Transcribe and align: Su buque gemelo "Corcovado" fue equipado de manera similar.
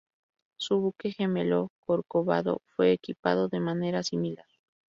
Su 0.57 0.79
buque 0.79 1.11
gemelo 1.11 1.69
"Corcovado" 1.79 2.63
fue 2.75 2.91
equipado 2.91 3.49
de 3.49 3.59
manera 3.59 4.01
similar. 4.01 4.45